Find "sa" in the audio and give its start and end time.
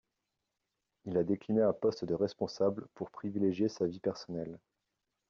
3.69-3.85